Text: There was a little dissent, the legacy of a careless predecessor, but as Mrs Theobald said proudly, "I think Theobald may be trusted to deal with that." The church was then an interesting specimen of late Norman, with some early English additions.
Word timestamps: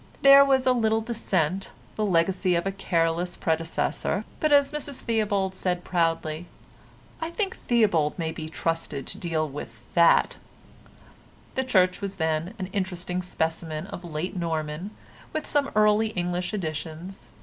There 0.23 0.43
was 0.43 0.65
a 0.65 0.71
little 0.73 1.01
dissent, 1.01 1.69
the 1.95 2.03
legacy 2.03 2.55
of 2.55 2.65
a 2.65 2.71
careless 2.71 3.37
predecessor, 3.37 4.25
but 4.39 4.51
as 4.51 4.71
Mrs 4.71 4.97
Theobald 4.99 5.53
said 5.53 5.83
proudly, 5.83 6.47
"I 7.21 7.29
think 7.29 7.55
Theobald 7.55 8.17
may 8.17 8.31
be 8.31 8.49
trusted 8.49 9.05
to 9.05 9.19
deal 9.19 9.47
with 9.47 9.79
that." 9.93 10.37
The 11.53 11.63
church 11.63 12.01
was 12.01 12.15
then 12.15 12.55
an 12.57 12.65
interesting 12.73 13.21
specimen 13.21 13.85
of 13.85 14.03
late 14.03 14.35
Norman, 14.35 14.89
with 15.33 15.45
some 15.45 15.69
early 15.75 16.07
English 16.07 16.51
additions. 16.51 17.29